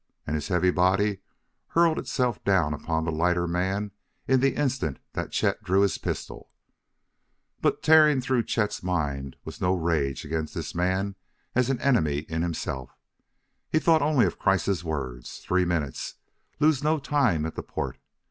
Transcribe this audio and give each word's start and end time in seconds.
And 0.25 0.33
his 0.33 0.47
heavy 0.47 0.71
body 0.71 1.19
hurled 1.67 1.99
itself 1.99 2.43
down 2.43 2.73
upon 2.73 3.05
the 3.05 3.11
lighter 3.11 3.47
man 3.47 3.91
in 4.27 4.39
the 4.39 4.55
instant 4.55 4.97
that 5.13 5.29
Chet 5.31 5.63
drew 5.63 5.81
his 5.81 5.99
pistol. 5.99 6.49
But, 7.61 7.83
tearing 7.83 8.19
through 8.19 8.45
Chet's 8.45 8.81
mind, 8.81 9.35
was 9.45 9.61
no 9.61 9.75
rage 9.75 10.25
against 10.25 10.55
this 10.55 10.73
man 10.73 11.17
as 11.53 11.69
an 11.69 11.79
enemy 11.81 12.21
in 12.21 12.41
himself; 12.41 12.97
he 13.69 13.77
thought 13.77 14.01
only 14.01 14.25
of 14.25 14.39
Kreiss' 14.39 14.83
words; 14.83 15.37
"Three 15.37 15.65
minutes! 15.65 16.15
Lose 16.59 16.83
no 16.83 16.97
time 16.97 17.45
at 17.45 17.53
the 17.53 17.61
port!" 17.61 17.99